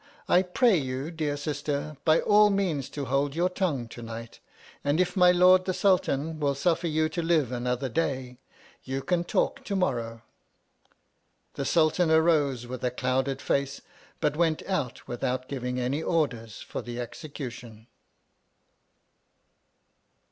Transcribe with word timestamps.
I 0.27 0.41
pray 0.41 0.75
you, 0.77 1.11
dear 1.11 1.37
sister, 1.37 1.95
by 2.05 2.21
all 2.21 2.49
means 2.49 2.89
to 2.89 3.05
hold 3.05 3.35
your 3.35 3.49
tongue 3.49 3.87
to 3.89 4.01
night, 4.01 4.39
and 4.83 4.99
if 4.99 5.15
my 5.15 5.29
Lord 5.29 5.65
the 5.65 5.75
Sultan 5.75 6.39
will 6.39 6.55
suffer 6.55 6.87
you 6.87 7.07
to 7.09 7.21
live 7.21 7.51
another 7.51 7.87
day, 7.87 8.39
you 8.83 9.03
can 9.03 9.23
talk 9.23 9.63
to 9.65 9.75
morrow. 9.75 10.23
The 11.53 11.65
Sultan 11.65 12.09
arose 12.09 12.65
with 12.65 12.83
a 12.83 12.89
clouded 12.89 13.43
face, 13.43 13.81
but 14.19 14.35
went 14.35 14.63
out 14.67 15.07
without 15.07 15.47
giving 15.47 15.79
any 15.79 16.01
orders 16.01 16.63
for 16.63 16.81
the 16.81 16.99
execution. 16.99 17.85